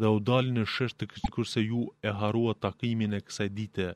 dhe 0.00 0.08
u 0.16 0.18
dalin 0.28 0.54
në 0.60 0.64
shesh 0.74 0.94
të 0.98 1.06
kështë 1.12 1.30
kërse 1.36 1.62
ju 1.66 1.80
e 2.08 2.12
harua 2.20 2.52
takimin 2.64 3.16
e 3.18 3.24
kësaj 3.26 3.48
dite, 3.60 3.86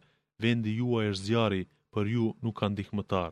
vendi 0.43 0.73
jua 0.81 1.01
e 1.09 1.13
zjari, 1.23 1.63
për 1.93 2.05
ju 2.15 2.25
nuk 2.43 2.57
kanë 2.61 2.77
dikmëtar. 2.81 3.31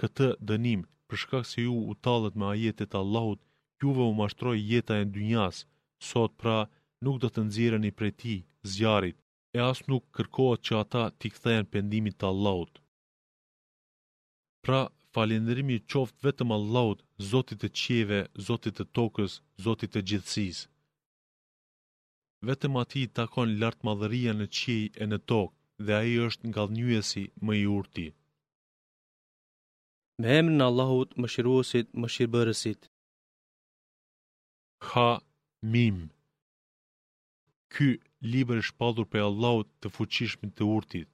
Këtë 0.00 0.28
dënim, 0.48 0.84
përshkak 1.08 1.44
se 1.50 1.64
ju 1.66 1.74
u 1.90 1.94
talët 2.04 2.38
me 2.40 2.46
ajetet 2.54 2.96
Allahut, 3.02 3.40
juve 3.82 4.04
u 4.10 4.14
mashtroj 4.20 4.56
jeta 4.72 4.94
e 5.02 5.04
dynjas, 5.14 5.56
sot 6.10 6.32
pra 6.40 6.58
nuk 7.04 7.16
do 7.22 7.28
të 7.30 7.40
nxjerrni 7.48 7.90
prej 7.98 8.12
ti 8.20 8.34
zjarrit 8.74 9.18
e 9.56 9.60
as 9.70 9.78
nuk 9.90 10.04
kërkohet 10.16 10.60
që 10.66 10.74
ata 10.82 11.02
t'i 11.18 11.28
kthehen 11.34 11.66
pendimit 11.72 12.14
të 12.18 12.26
Allahut. 12.32 12.74
Pra, 14.64 14.80
falendërimi 15.12 15.76
qoft 15.92 16.16
vetëm 16.26 16.50
Allahut, 16.58 17.00
Zotit 17.30 17.58
të 17.62 17.68
qieve, 17.80 18.20
Zotit 18.46 18.74
të 18.78 18.84
tokës, 18.96 19.32
Zotit 19.64 19.90
të 19.94 20.00
gjithësisë 20.10 20.64
vetëm 22.48 22.72
ati 22.82 23.00
i 23.04 23.08
takon 23.18 23.50
lartë 23.60 23.84
madhëria 23.88 24.32
në 24.38 24.46
qiej 24.56 24.84
e 25.02 25.04
në 25.10 25.18
tokë 25.32 25.54
dhe 25.86 25.92
aji 26.00 26.16
është 26.26 26.46
nga 26.48 26.62
dhënjuesi 26.68 27.22
më 27.46 27.52
i 27.62 27.64
urti. 27.78 28.06
Me 30.20 30.28
hemë 30.34 30.52
në 30.58 30.66
Allahut 30.70 31.10
më 31.22 31.26
shiruosit 31.34 31.88
më 32.02 32.06
shirëbërësit. 32.14 32.80
Ha, 34.90 35.08
mim. 35.74 35.98
Ky, 37.74 37.88
liber 38.32 38.58
është 38.64 39.06
për 39.12 39.24
Allahut 39.30 39.68
të 39.80 39.86
fuqishmi 39.96 40.48
të 40.58 40.64
urtit. 40.76 41.08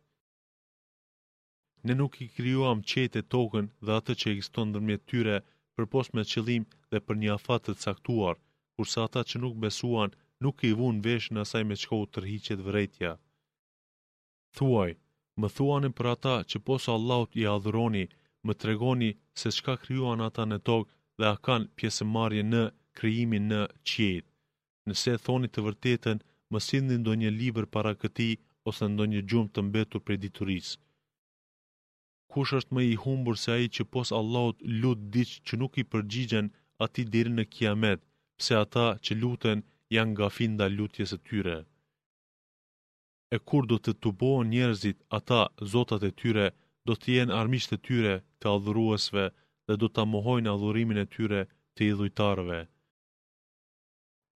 Ne 1.87 1.93
nuk 2.01 2.13
i 2.25 2.27
kryuam 2.37 2.79
qejt 2.91 3.15
e 3.21 3.23
tokën 3.35 3.67
dhe 3.87 3.93
atë 3.99 4.13
që 4.21 4.27
ekziston 4.35 4.67
në 4.69 4.73
dërmjet 4.77 5.03
tyre 5.11 5.37
për 5.75 5.85
pos 5.95 6.07
me 6.15 6.23
qëllim 6.33 6.65
dhe 6.91 6.99
për 7.07 7.15
një 7.23 7.31
afatët 7.39 7.79
saktuar, 7.87 8.37
kurse 8.75 8.99
ata 9.07 9.21
që 9.31 9.37
nuk 9.45 9.55
besuan 9.65 10.11
nuk 10.43 10.65
i 10.69 10.73
vun 10.79 11.01
vesh 11.07 11.29
në 11.33 11.43
asaj 11.45 11.65
me 11.69 11.77
qko 11.83 11.99
të 12.11 12.23
rhiqet 12.25 12.61
vëretja. 12.67 13.11
Thuaj, 14.57 14.91
më 15.41 15.49
thuani 15.57 15.91
për 15.99 16.07
ata 16.15 16.35
që 16.51 16.59
posa 16.67 16.91
Allahut 16.99 17.33
i 17.41 17.45
adhuroni, 17.57 18.05
më 18.47 18.53
tregoni 18.61 19.11
se 19.41 19.49
qka 19.57 19.75
kryuan 19.83 20.21
ata 20.29 20.45
në 20.49 20.59
tokë 20.69 20.93
dhe 21.19 21.27
a 21.35 21.37
kanë 21.47 21.71
pjesë 21.79 22.05
marje 22.15 22.43
në 22.53 22.63
kryimin 22.97 23.45
në 23.53 23.61
qjetë. 23.91 24.29
Nëse 24.89 25.13
thoni 25.25 25.49
të 25.53 25.61
vërtetën, 25.67 26.19
më 26.53 26.59
sindi 26.69 26.97
ndonjë 27.01 27.31
liber 27.41 27.67
para 27.75 27.93
këti 28.01 28.31
ose 28.69 28.85
ndonjë 28.91 29.21
gjumë 29.31 29.53
të 29.55 29.61
mbetur 29.69 30.01
për 30.07 30.17
diturisë. 30.25 30.75
Kush 32.33 32.53
është 32.59 32.75
më 32.75 32.83
i 32.93 32.95
humbur 33.03 33.37
se 33.43 33.51
ai 33.57 33.69
që 33.77 33.83
pos 33.93 34.09
Allahut 34.21 34.59
lut 34.83 35.01
diç 35.15 35.31
që 35.47 35.55
nuk 35.61 35.79
i 35.83 35.89
përgjigjen 35.93 36.47
atij 36.85 37.07
deri 37.13 37.33
në 37.35 37.45
kiamet, 37.55 38.01
pse 38.39 38.53
ata 38.65 38.87
që 39.05 39.13
luten 39.23 39.59
janë 39.95 40.13
nga 40.17 40.29
finda 40.37 40.67
lutjes 40.79 41.11
e 41.17 41.19
tyre. 41.29 41.57
E 43.35 43.37
kur 43.49 43.65
do 43.71 43.77
të 43.83 43.93
të 44.03 44.11
bojnë 44.21 44.53
njerëzit, 44.55 44.99
ata, 45.19 45.41
zotat 45.73 46.03
e 46.11 46.13
tyre, 46.21 46.47
do 46.87 46.93
të 46.99 47.07
jenë 47.17 47.37
armisht 47.41 47.71
e 47.77 47.79
tyre 47.87 48.15
të 48.41 48.47
adhuruesve 48.57 49.25
dhe 49.67 49.75
do 49.81 49.89
të 49.93 50.03
mohojnë 50.13 50.53
adhurimin 50.55 51.03
e 51.05 51.11
tyre 51.15 51.41
të 51.75 51.81
idhujtarve. 51.91 52.61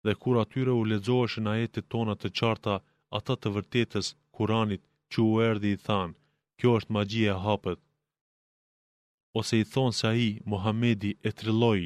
Dhe 0.06 0.14
kur 0.22 0.36
atyre 0.44 0.72
u 0.80 0.84
ledzoeshe 0.92 1.40
na 1.46 1.54
jetit 1.60 1.86
tona 1.94 2.14
të 2.20 2.30
qarta, 2.40 2.76
ata 3.18 3.34
të 3.40 3.48
vërtetës, 3.56 4.08
kuranit, 4.36 4.84
që 5.12 5.18
u 5.30 5.32
erdi 5.50 5.70
i 5.76 5.82
thanë, 5.88 6.16
kjo 6.58 6.70
është 6.80 6.94
magji 6.96 7.24
e 7.34 7.36
hapët. 7.46 7.80
Ose 9.40 9.54
i 9.64 9.66
thonë 9.74 9.96
se 10.00 10.06
a 10.12 10.14
i, 10.28 10.30
e 11.28 11.32
trilloj, 11.40 11.82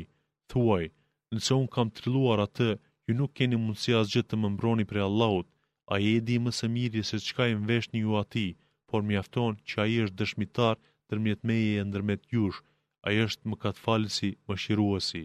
thuaj, 0.50 0.86
nëse 1.34 1.52
unë 1.62 1.72
kam 1.76 1.90
trilluar 1.98 2.40
atë, 2.48 2.70
ju 3.10 3.14
nuk 3.20 3.34
keni 3.40 3.58
mundësi 3.64 3.94
asgjë 4.02 4.22
të 4.28 4.38
më 4.44 4.50
mbroni 4.56 4.86
prej 4.92 5.04
Allahut. 5.08 5.48
Ai 5.96 6.04
e 6.16 6.20
di 6.28 6.38
më 6.44 6.52
së 6.60 6.68
miri 6.76 7.02
se 7.10 7.18
çka 7.26 7.46
i 7.52 7.56
mveshni 7.66 8.00
ju 8.06 8.14
ati, 8.24 8.46
por 8.90 9.02
mjafton 9.10 9.54
që 9.70 9.76
ai 9.84 9.96
është 10.06 10.18
dëshmitar 10.22 10.76
ndërmjet 11.08 11.42
meje 11.50 11.74
e 11.80 11.84
ndërmjet 11.90 12.24
jush. 12.34 12.60
Ai 13.08 13.16
është 13.26 13.50
mëkatfalësi, 13.52 14.30
mëshiruesi. 14.48 15.24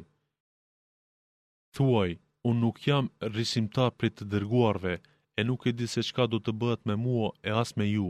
Thuaj, 1.74 2.10
unë 2.48 2.60
nuk 2.64 2.76
jam 2.88 3.06
rrisimtar 3.30 3.90
për 3.98 4.10
të 4.16 4.24
dërguarve, 4.32 4.94
e 5.38 5.40
nuk 5.48 5.60
e 5.70 5.72
di 5.78 5.86
se 5.92 6.02
çka 6.08 6.24
do 6.32 6.38
të 6.42 6.52
bëhet 6.60 6.82
me 6.88 6.94
mua 7.04 7.28
e 7.48 7.50
as 7.62 7.70
me 7.78 7.86
ju. 7.94 8.08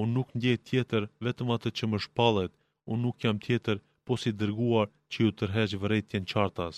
Unë 0.00 0.14
nuk 0.16 0.28
ndjej 0.36 0.58
tjetër 0.68 1.02
vetëm 1.26 1.48
atë 1.56 1.68
që 1.76 1.84
më 1.90 1.98
shpallet. 2.04 2.52
Unë 2.90 3.02
nuk 3.06 3.16
jam 3.24 3.36
tjetër 3.46 3.76
posi 4.06 4.30
dërguar 4.40 4.86
që 5.10 5.16
ju 5.24 5.30
tërheqë 5.38 5.80
vërejtjen 5.82 6.24
qartas. 6.32 6.76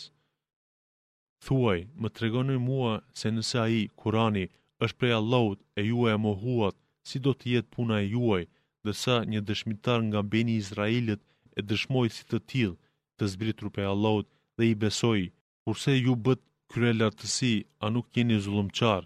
Thuaj, 1.45 1.81
më 2.03 2.09
të 2.15 2.19
regoni 2.23 2.57
mua 2.69 2.91
se 3.21 3.29
nëse 3.35 3.59
a 3.65 3.67
i, 3.81 3.83
kurani, 4.01 4.47
është 4.85 4.99
prej 5.01 5.13
Allahut 5.21 5.61
e 5.81 5.83
juaj 5.91 6.13
e 6.17 6.21
mohuat, 6.25 6.77
si 7.09 7.17
do 7.27 7.33
të 7.39 7.47
jetë 7.53 7.73
puna 7.77 7.97
e 8.03 8.09
juaj, 8.15 8.43
dërsa 8.85 9.15
një 9.33 9.41
dëshmitar 9.49 10.01
nga 10.09 10.21
beni 10.33 10.55
Izraelit 10.63 11.23
e 11.59 11.61
dëshmoj 11.69 12.07
si 12.17 12.23
të 12.29 12.39
tilë 12.51 12.77
të 13.17 13.25
zbritur 13.33 13.73
prej 13.75 13.89
Allahut 13.95 14.29
dhe 14.57 14.65
i 14.73 14.77
besoj, 14.85 15.21
kurse 15.65 15.97
ju 16.05 16.13
bët 16.25 16.43
kryre 16.71 16.93
lartësi, 17.01 17.55
a 17.85 17.87
nuk 17.95 18.07
jeni 18.17 18.37
zulumqar, 18.45 19.03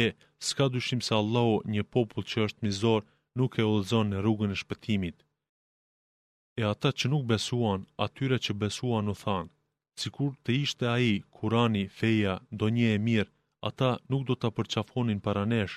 e, 0.00 0.02
s'ka 0.46 0.66
dushim 0.74 1.00
se 1.06 1.12
Allahu 1.20 1.60
një 1.74 1.82
popull 1.94 2.26
që 2.30 2.46
është 2.46 2.62
mizor, 2.66 3.02
nuk 3.38 3.52
e 3.60 3.68
ullëzon 3.72 4.10
në 4.10 4.18
rrugën 4.24 4.54
e 4.56 4.60
shpëtimit. 4.62 5.18
E 6.60 6.62
ata 6.74 6.90
që 6.98 7.10
nuk 7.12 7.28
besuan, 7.32 7.80
atyre 8.06 8.38
që 8.44 8.52
besuan 8.62 9.12
u 9.12 9.16
thanë, 9.24 9.53
sikur 10.02 10.30
të 10.46 10.54
ishte 10.62 10.86
ai 10.90 11.10
Kurani, 11.36 11.82
feja, 11.98 12.32
ndonjë 12.54 12.86
e 12.96 12.98
mirë, 13.08 13.30
ata 13.68 13.90
nuk 14.10 14.22
do 14.28 14.34
ta 14.42 14.48
përçafonin 14.56 15.20
para 15.26 15.42
nesh, 15.52 15.76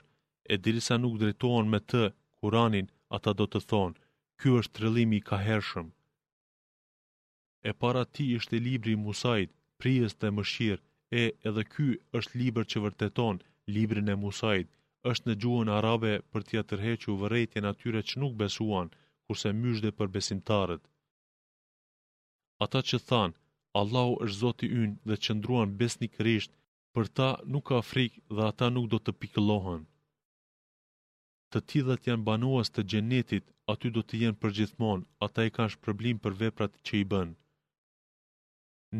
e 0.51 0.53
derisa 0.63 0.95
nuk 1.03 1.19
drejtohen 1.21 1.67
me 1.73 1.79
të 1.91 2.01
Kuranin, 2.39 2.87
ata 3.15 3.31
do 3.39 3.45
të 3.49 3.59
thonë, 3.69 3.97
"Ky 4.39 4.47
është 4.59 4.73
trëllimi 4.77 5.17
i 5.21 5.25
kahershëm." 5.29 5.87
E 7.69 7.71
para 7.81 8.03
ti 8.13 8.23
ishte 8.37 8.57
libri 8.67 8.91
i 8.97 9.03
Musait, 9.05 9.49
prijes 9.79 10.11
dhe 10.19 10.29
mëshirë, 10.37 10.83
e 11.21 11.23
edhe 11.47 11.63
ky 11.73 11.87
është 12.19 12.37
libër 12.41 12.65
që 12.71 12.77
vërteton 12.85 13.35
librin 13.75 14.09
e 14.13 14.19
musajt, 14.23 14.67
është 15.11 15.25
në 15.27 15.33
gjuhën 15.41 15.69
arabe 15.77 16.13
për 16.31 16.41
t'ia 16.47 16.63
tërhequr 16.69 17.13
vërejtjen 17.21 17.69
atyre 17.71 18.01
që 18.09 18.15
nuk 18.21 18.33
besuan, 18.41 18.87
kurse 19.25 19.49
myshde 19.61 19.89
për 19.97 20.07
besimtarët. 20.15 20.83
Ata 22.65 22.79
që 22.89 22.97
thanë, 23.09 23.35
Allahu 23.79 24.13
është 24.25 24.35
Zoti 24.41 24.67
ynë 24.81 24.93
dhe 25.09 25.17
qëndruan 25.25 25.73
besnikërisht, 25.81 26.51
për 26.95 27.05
ta 27.17 27.27
nuk 27.55 27.65
ka 27.69 27.79
frikë 27.89 28.21
dhe 28.37 28.43
ata 28.51 28.67
nuk 28.77 28.87
do 28.93 28.99
të 29.03 29.13
pikëllohen. 29.23 29.83
Të 31.51 31.59
tjithat 31.69 32.07
janë 32.09 32.25
banuas 32.29 32.71
të 32.75 32.85
gjenetit, 32.91 33.45
aty 33.73 33.91
do 33.97 34.01
të 34.07 34.21
jenë 34.23 34.39
përgjithmonë, 34.43 35.05
ata 35.25 35.45
i 35.47 35.53
kanë 35.57 35.73
shpërblim 35.75 36.17
për 36.23 36.37
veprat 36.41 36.73
që 36.87 36.93
i 37.03 37.05
bënë. 37.11 37.37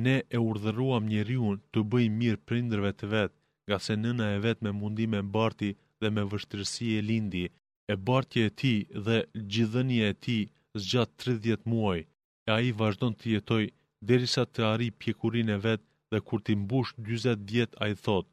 Ne 0.05 0.15
e 0.37 0.39
urdhëruam 0.49 1.09
njeriun 1.11 1.57
të 1.71 1.83
bëjmë 1.91 2.19
mirë 2.21 2.41
prindrëve 2.47 2.91
të 2.99 3.09
vetë, 3.13 3.35
nga 3.67 3.77
se 3.85 3.95
nëna 4.03 4.25
e 4.35 4.41
vetë 4.45 4.63
me 4.65 4.71
mundime 4.81 5.21
barti 5.37 5.71
dhe 6.01 6.09
me 6.15 6.23
vështërësi 6.31 6.87
e 6.99 7.05
lindi, 7.09 7.45
e 7.91 7.93
bartje 8.07 8.41
e 8.49 8.53
ti 8.61 8.75
dhe 9.05 9.17
gjithënje 9.53 10.03
e 10.11 10.15
ti 10.25 10.37
zgjatë 10.83 11.21
30 11.25 11.67
muaj, 11.71 11.99
e 12.47 12.49
a 12.55 12.59
i 12.69 12.71
vazhdon 12.81 13.13
të 13.19 13.25
jetoj 13.35 13.63
derisa 14.01 14.45
të 14.45 14.63
arri 14.73 14.89
pjekurin 14.91 15.49
e 15.49 15.57
vet 15.65 15.81
dhe 16.11 16.19
kur 16.27 16.39
ti 16.47 16.55
mbush 16.55 16.93
40 17.09 17.43
vjet 17.51 17.75
ai 17.85 17.93
thot 18.05 18.25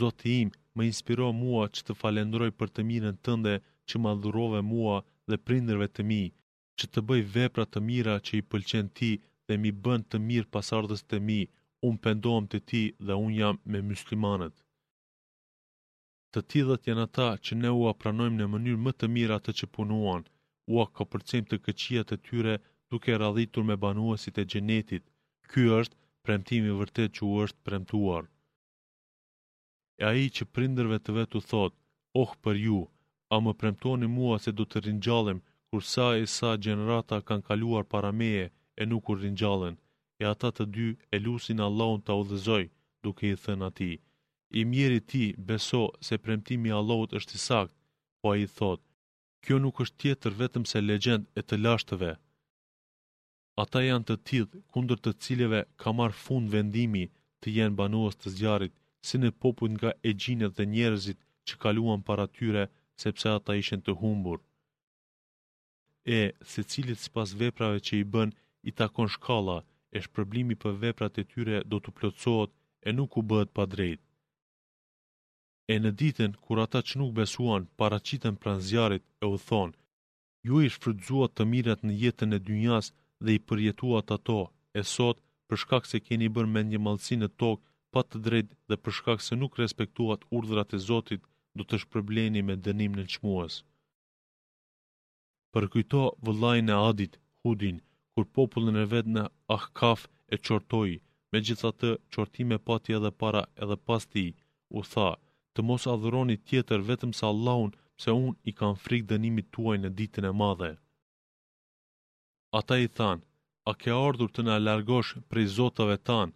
Zoti 0.00 0.32
im 0.42 0.50
më 0.76 0.86
inspiro 0.90 1.32
mua 1.32 1.64
që 1.74 1.82
të 1.86 1.96
falendroj 2.00 2.50
për 2.58 2.68
të 2.74 2.82
mirën 2.90 3.16
tënde 3.26 3.54
që 3.88 3.96
më 4.02 4.12
dhurove 4.22 4.60
mua 4.70 4.98
dhe 5.30 5.40
prindërve 5.46 5.88
të 5.90 6.02
mi 6.10 6.22
që 6.78 6.86
të 6.92 7.00
bëj 7.08 7.22
vepra 7.34 7.64
të 7.66 7.80
mira 7.88 8.14
që 8.26 8.32
i 8.38 8.44
pëlqen 8.50 8.92
ti 8.98 9.10
dhe 9.46 9.54
mi 9.62 9.70
bën 9.84 10.06
të 10.10 10.20
mirë 10.28 10.50
pasardhës 10.54 11.02
të 11.10 11.18
mi 11.26 11.40
un 11.88 11.94
pendohem 12.04 12.46
te 12.52 12.58
ti 12.70 12.82
dhe 13.06 13.14
un 13.24 13.32
jam 13.40 13.56
me 13.72 13.78
muslimanët 13.90 14.54
të 16.34 16.40
tillët 16.52 16.86
janë 16.88 17.04
ata 17.08 17.28
që 17.44 17.56
ne 17.62 17.70
u 17.80 17.82
apranojmë 17.92 18.38
në 18.38 18.46
mënyrë 18.52 18.82
më 18.86 18.92
të 19.00 19.06
mirë 19.16 19.36
atë 19.40 19.52
që 19.58 19.70
punuan 19.74 20.22
u 20.70 20.84
ka 20.96 21.04
përcim 21.12 21.44
të 21.50 21.56
këqijat 21.64 22.12
e 22.14 22.18
tyre 22.28 22.54
duke 22.92 23.12
radhitur 23.22 23.62
me 23.70 23.76
banuesit 23.84 24.36
e 24.42 24.44
gjenetit, 24.52 25.04
ky 25.50 25.62
është 25.80 25.96
premtimi 26.26 26.72
vërtet 26.80 27.10
që 27.16 27.22
u 27.30 27.32
është 27.44 27.62
premtuar. 27.66 28.24
E 30.02 30.04
ai 30.10 30.24
që 30.36 30.44
prinderve 30.54 30.96
të 31.02 31.10
vetu 31.18 31.40
thot, 31.50 31.72
oh 32.22 32.32
për 32.44 32.54
ju, 32.66 32.80
a 33.34 33.36
më 33.44 33.52
premtoni 33.60 34.08
mua 34.16 34.36
se 34.44 34.50
du 34.58 34.64
të 34.68 34.78
ringjallem 34.86 35.38
kur 35.68 35.82
sa 35.92 36.06
e 36.22 36.24
sa 36.36 36.50
gjenerata 36.64 37.16
kanë 37.28 37.46
kaluar 37.48 37.84
para 37.92 38.10
meje 38.20 38.46
e 38.80 38.86
nuk 38.90 39.04
u 39.12 39.14
rinjallin, 39.22 39.76
e 40.22 40.24
ata 40.32 40.48
të 40.56 40.64
dy 40.74 40.86
e 41.14 41.16
lusin 41.24 41.62
Allahun 41.66 42.00
të 42.02 42.10
audhëzoj, 42.16 42.64
duke 43.04 43.24
i 43.30 43.38
thënë 43.44 43.66
atij, 43.70 43.96
I 44.58 44.60
mjeri 44.72 45.00
ti 45.10 45.24
beso 45.48 45.84
se 46.06 46.14
premtimi 46.24 46.70
Allahut 46.80 47.10
është 47.18 47.34
i 47.38 47.44
sakt, 47.48 47.74
po 48.20 48.26
a 48.32 48.38
i 48.44 48.46
thot, 48.58 48.80
kjo 49.44 49.56
nuk 49.64 49.76
është 49.84 49.98
tjetër 50.02 50.32
vetëm 50.42 50.64
se 50.70 50.82
legend 50.90 51.22
e 51.38 51.40
të 51.48 51.56
lashtëve, 51.66 52.12
ata 53.62 53.80
janë 53.84 54.06
të 54.08 54.14
tillë 54.28 54.60
kundër 54.74 54.98
të 55.04 55.12
cilëve 55.24 55.58
ka 55.82 55.92
marr 55.98 56.14
fund 56.24 56.52
vendimi 56.54 57.02
të 57.40 57.52
jenë 57.56 57.76
banuës 57.80 58.16
të 58.20 58.28
zjarit, 58.38 58.72
si 59.06 59.16
në 59.20 59.30
popull 59.42 59.72
nga 59.76 59.90
e 60.08 60.12
gjinët 60.22 60.54
dhe 60.58 60.64
njerëzit 60.74 61.18
që 61.46 61.54
kaluan 61.62 62.00
para 62.08 62.26
tyre 62.36 62.64
sepse 63.02 63.26
ata 63.36 63.52
ishen 63.62 63.80
të 63.84 63.92
humbur. 64.00 64.38
E, 66.20 66.20
se 66.50 66.60
cilit 66.70 66.98
si 67.00 67.08
pas 67.16 67.30
veprave 67.42 67.78
që 67.86 67.94
i 68.02 68.04
bën, 68.12 68.28
i 68.68 68.70
takon 68.80 69.08
shkalla, 69.14 69.58
e 69.96 69.98
shpërblimi 70.06 70.56
për 70.62 70.74
veprat 70.84 71.14
e 71.22 71.24
tyre 71.32 71.56
do 71.70 71.76
të 71.82 71.90
plotësot 71.96 72.50
e 72.88 72.94
nuk 72.98 73.10
u 73.20 73.22
bëhet 73.30 73.50
pa 73.56 73.64
drejt. 73.72 74.00
E 75.72 75.74
në 75.82 75.90
ditën, 76.00 76.32
kur 76.44 76.58
ata 76.66 76.80
që 76.86 76.94
nuk 77.00 77.12
besuan, 77.20 77.62
pran 77.78 78.36
pranzjarit 78.42 79.04
e 79.24 79.26
u 79.34 79.36
thonë, 79.48 79.76
ju 80.46 80.54
i 80.64 80.68
shfrydzuat 80.74 81.30
të 81.34 81.42
mirat 81.52 81.80
në 81.84 81.92
jetën 82.02 82.30
e 82.36 82.44
dynjas 82.48 82.86
dhe 83.24 83.34
i 83.36 83.40
përjetuat 83.48 84.08
ato, 84.16 84.40
e 84.78 84.82
sot, 84.94 85.16
për 85.48 85.56
shkak 85.62 85.84
se 85.90 85.98
keni 86.06 86.28
bërë 86.36 86.50
me 86.54 86.60
një 86.68 86.78
malësi 86.86 87.16
në 87.20 87.28
tokë, 87.42 87.64
pa 87.92 88.00
të 88.08 88.18
drejt 88.26 88.50
dhe 88.68 88.76
për 88.82 88.92
shkak 88.98 89.20
se 89.26 89.38
nuk 89.40 89.58
respektuat 89.62 90.24
urdhrat 90.38 90.72
e 90.76 90.82
Zotit, 90.88 91.22
do 91.58 91.62
të 91.66 91.80
shpërbleni 91.82 92.40
me 92.48 92.54
dënim 92.66 92.92
në 92.98 93.04
qmuës. 93.14 93.54
Për 95.52 95.64
vëllajnë 96.28 96.70
e 96.74 96.76
adit, 96.90 97.18
hudin, 97.44 97.76
kur 98.14 98.24
popullën 98.38 98.78
e 98.84 98.86
vetë 98.94 99.14
në 99.16 99.24
ahkaf 99.56 100.00
e 100.34 100.36
qortoj, 100.46 100.90
me 101.32 101.38
gjitha 101.46 101.70
të 101.80 101.90
qortime 102.14 102.56
pati 102.68 102.90
edhe 102.98 103.10
para 103.22 103.42
edhe 103.64 103.76
pas 103.86 104.04
ti, 104.12 104.26
u 104.78 104.80
tha, 104.92 105.08
të 105.54 105.60
mos 105.68 105.84
adhëroni 105.94 106.36
tjetër 106.48 106.80
vetëm 106.90 107.12
sa 107.20 107.28
laun, 107.46 107.70
pse 107.98 108.10
unë 108.24 108.36
i 108.48 108.52
kam 108.58 108.74
frikë 108.84 109.10
dënimit 109.12 109.46
tuaj 109.54 109.76
në 109.82 109.90
ditën 109.98 110.26
e 110.30 110.36
madhe. 110.42 110.72
Ata 112.58 112.76
i 112.82 112.88
thanë, 112.98 113.22
a 113.70 113.72
ke 113.80 113.92
ardhur 113.96 114.30
të 114.34 114.42
në 114.46 114.54
largosh 114.66 115.10
prej 115.32 115.42
zotave 115.56 115.94
tanë, 116.08 116.32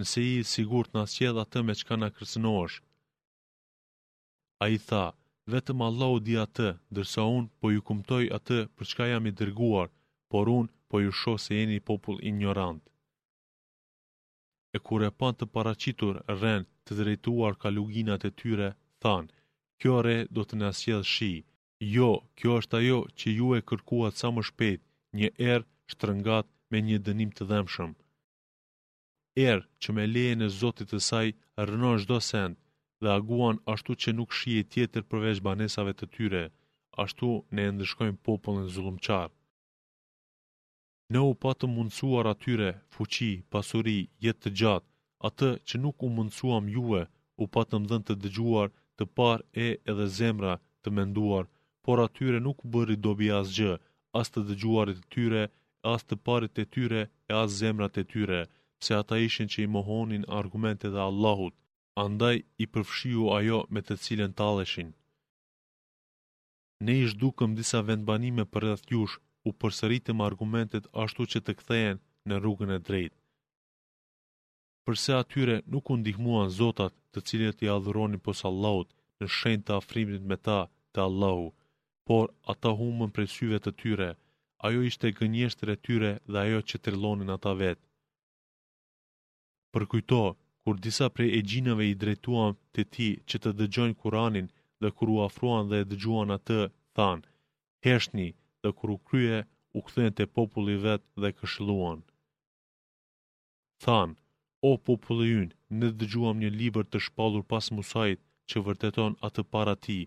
nëse 0.00 0.22
i 0.28 0.36
sigur 0.52 0.86
të 0.88 0.96
nësjel 0.98 1.40
atë 1.42 1.62
me 1.70 1.74
qka 1.80 1.98
në 1.98 2.08
kërcënosh. 2.18 2.76
A 4.64 4.68
i 4.76 4.78
tha, 4.88 5.02
vetëm 5.54 5.84
Allah 5.88 6.14
u 6.16 6.22
di 6.28 6.38
atë, 6.46 6.70
dërsa 6.98 7.26
unë 7.38 7.50
po 7.60 7.72
ju 7.74 7.84
kumtoj 7.90 8.22
atë 8.38 8.58
për 8.76 8.90
qka 8.92 9.10
jam 9.10 9.28
i 9.32 9.36
dërguar, 9.42 9.92
por 10.32 10.52
unë 10.58 10.72
po 10.90 11.02
ju 11.04 11.12
sho 11.20 11.34
se 11.44 11.52
jeni 11.58 11.78
popull 11.90 12.24
ignorant. 12.30 12.80
E 14.76 14.78
kur 14.86 15.04
e 15.08 15.10
pan 15.20 15.34
të 15.36 15.46
paracitur 15.56 16.22
rren 16.38 16.64
të 16.84 16.98
drejtuar 17.02 17.54
ka 17.60 17.68
luginat 17.76 18.24
e 18.30 18.34
tyre, 18.40 18.70
thanë, 19.02 19.32
kjo 19.80 19.94
re 20.08 20.16
do 20.36 20.42
të 20.48 20.54
nësjedh 20.62 21.06
shi, 21.14 21.32
jo, 21.96 22.10
kjo 22.38 22.56
është 22.62 22.76
ajo 22.80 22.98
që 23.18 23.36
ju 23.38 23.48
e 23.60 23.64
kërkuat 23.68 24.16
sa 24.20 24.30
më 24.36 24.42
shpetë, 24.50 24.84
një 25.16 25.28
erë 25.50 25.64
shtrëngat 25.92 26.46
me 26.70 26.78
një 26.86 26.98
dënim 27.06 27.30
të 27.36 27.44
dhemshëm. 27.50 27.92
Erë 29.48 29.64
që 29.82 29.88
me 29.96 30.02
leje 30.14 30.34
e 30.46 30.48
Zotit 30.60 30.88
të 30.92 30.98
saj 31.08 31.28
rënon 31.68 31.98
çdo 32.02 32.18
send 32.30 32.54
dhe 33.02 33.08
aguan 33.18 33.56
ashtu 33.74 33.92
që 34.02 34.10
nuk 34.18 34.34
shihet 34.38 34.70
tjetër 34.72 35.02
përveç 35.10 35.38
banesave 35.46 35.92
të 35.98 36.06
tyre, 36.14 36.42
ashtu 37.04 37.28
ne 37.54 37.62
e 37.68 37.72
ndëshkojmë 37.76 38.20
popullin 38.26 38.68
zullumçar. 38.74 39.28
Ne 41.12 41.20
u 41.30 41.32
patë 41.42 41.66
mundësuar 41.74 42.26
atyre 42.34 42.68
fuqi, 42.94 43.32
pasuri, 43.52 43.98
jetë 44.24 44.40
të 44.42 44.50
gjatë, 44.60 44.88
atë 45.28 45.48
që 45.68 45.76
nuk 45.84 45.96
u 46.06 46.08
mundësuam 46.16 46.66
juve, 46.74 47.02
u 47.42 47.44
patë 47.54 47.74
më 47.80 47.88
dhënë 47.90 48.06
të 48.08 48.14
dëgjuar, 48.24 48.68
të 48.96 49.04
par 49.16 49.38
e 49.66 49.68
edhe 49.92 50.06
zemra 50.18 50.52
të 50.82 50.88
menduar, 50.98 51.44
por 51.84 51.96
atyre 52.06 52.38
nuk 52.48 52.58
bëri 52.74 52.96
dobi 53.06 53.28
asgjë, 53.40 53.74
as 54.16 54.30
të 54.32 54.42
dëgjuarit 54.48 54.98
e 55.02 55.08
tyre, 55.14 55.42
as 55.94 56.02
të 56.08 56.14
parit 56.26 56.56
e 56.58 56.64
tyre, 56.74 57.02
e 57.30 57.32
as 57.42 57.50
zemrat 57.60 57.94
e 58.02 58.04
tyre, 58.12 58.40
pse 58.80 58.92
ata 59.00 59.16
ishin 59.28 59.48
që 59.52 59.58
i 59.64 59.70
mohonin 59.74 60.24
argumentet 60.40 60.92
e 60.96 61.00
Allahut, 61.10 61.54
andaj 62.04 62.36
i 62.62 62.66
përfshiu 62.72 63.24
ajo 63.38 63.58
me 63.74 63.80
të 63.84 63.94
cilën 64.04 64.32
t'aleshin. 64.38 64.90
Ne 66.84 66.94
ish 67.04 67.14
dukëm 67.22 67.52
disa 67.60 67.78
vendbanime 67.88 68.44
për 68.52 68.62
dhe 68.68 68.76
tjush, 68.88 69.14
u 69.48 69.50
përsëritëm 69.60 70.18
argumentet 70.28 70.84
ashtu 71.04 71.22
që 71.32 71.38
të 71.44 71.52
kthehen 71.58 71.96
në 72.28 72.34
rrugën 72.40 72.72
e 72.76 72.78
drejtë 72.88 73.16
përse 74.88 75.12
atyre 75.16 75.54
nuk 75.72 75.90
u 75.92 75.94
ndihmuan 76.00 76.48
zotat 76.58 76.94
të 77.12 77.20
cilët 77.28 77.62
i 77.64 77.68
adhuronin 77.74 78.22
pos 78.26 78.38
Allahut 78.50 78.88
në 79.20 79.26
shenjë 79.38 79.62
të 79.66 79.74
afrimit 79.80 80.22
me 80.30 80.36
ta 80.48 80.58
të 80.92 81.00
Allahut 81.08 81.57
por 82.08 82.24
ata 82.52 82.70
humën 82.80 83.10
prej 83.14 83.28
syve 83.36 83.58
të 83.64 83.70
tyre, 83.80 84.08
ajo 84.66 84.80
ishte 84.90 85.10
gënjeshtër 85.18 85.68
e 85.74 85.80
tyre 85.86 86.12
dhe 86.32 86.38
ajo 86.46 86.60
që 86.68 86.76
të 86.80 86.88
rlonin 86.94 87.34
ata 87.36 87.52
vetë. 87.62 87.84
Përkujto, 89.72 90.20
kur 90.62 90.74
disa 90.86 91.06
prej 91.14 91.28
e 91.38 91.40
gjinëve 91.50 91.84
i 91.90 91.98
drejtuam 92.02 92.52
të 92.74 92.82
ti 92.94 93.08
që 93.28 93.36
të 93.42 93.50
dëgjojnë 93.58 93.98
kuranin 94.02 94.46
dhe 94.82 94.88
kur 94.96 95.08
u 95.14 95.18
afruan 95.28 95.64
dhe 95.70 95.80
dëgjuan 95.90 96.30
atë, 96.38 96.60
thanë, 96.96 97.26
heshtni 97.84 98.28
dhe 98.62 98.70
kur 98.78 98.88
u 98.96 98.98
krye, 99.08 99.38
u 99.76 99.78
këthen 99.86 100.10
të 100.18 100.24
populli 100.36 100.76
vetë 100.86 101.06
dhe 101.22 101.28
këshluan. 101.38 102.00
Than, 103.84 104.08
o 104.68 104.70
populli 104.88 105.26
ynë, 105.40 105.54
në 105.78 105.86
dëgjuam 106.00 106.36
një 106.42 106.50
liber 106.60 106.84
të 106.88 107.02
shpalur 107.06 107.44
pas 107.52 107.66
musajt 107.76 108.20
që 108.48 108.58
vërteton 108.66 109.12
atë 109.28 109.44
para 109.54 109.76
ti, 109.86 110.00